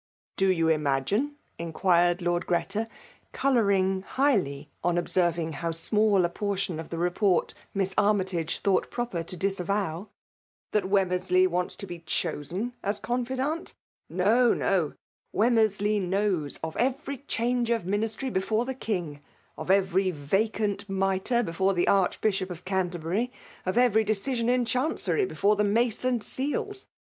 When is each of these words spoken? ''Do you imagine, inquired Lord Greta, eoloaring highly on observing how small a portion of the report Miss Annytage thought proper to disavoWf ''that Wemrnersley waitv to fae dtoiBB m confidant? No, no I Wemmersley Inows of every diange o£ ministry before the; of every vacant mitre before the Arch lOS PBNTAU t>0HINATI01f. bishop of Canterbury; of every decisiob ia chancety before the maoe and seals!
''Do 0.35 0.47
you 0.51 0.67
imagine, 0.67 1.35
inquired 1.59 2.23
Lord 2.23 2.47
Greta, 2.47 2.87
eoloaring 3.35 4.01
highly 4.03 4.71
on 4.83 4.97
observing 4.97 5.53
how 5.61 5.71
small 5.71 6.25
a 6.25 6.29
portion 6.29 6.79
of 6.79 6.89
the 6.89 6.97
report 6.97 7.53
Miss 7.75 7.93
Annytage 7.99 8.61
thought 8.61 8.89
proper 8.89 9.21
to 9.21 9.37
disavoWf 9.37 10.07
''that 10.73 10.85
Wemrnersley 10.89 11.47
waitv 11.47 11.77
to 11.77 11.85
fae 11.87 11.99
dtoiBB 12.03 12.73
m 12.83 12.93
confidant? 13.03 13.75
No, 14.09 14.55
no 14.55 14.93
I 15.31 15.37
Wemmersley 15.37 16.01
Inows 16.09 16.57
of 16.63 16.75
every 16.77 17.19
diange 17.19 17.67
o£ 17.67 17.85
ministry 17.85 18.31
before 18.31 18.65
the; 18.65 19.19
of 19.55 19.69
every 19.69 20.09
vacant 20.09 20.89
mitre 20.89 21.43
before 21.43 21.75
the 21.75 21.87
Arch 21.87 22.15
lOS 22.15 22.17
PBNTAU 22.17 22.17
t>0HINATI01f. 22.17 22.21
bishop 22.21 22.49
of 22.49 22.65
Canterbury; 22.65 23.31
of 23.67 23.77
every 23.77 24.03
decisiob 24.03 24.49
ia 24.49 24.59
chancety 24.65 25.27
before 25.27 25.55
the 25.55 25.63
maoe 25.63 26.03
and 26.05 26.23
seals! 26.23 26.87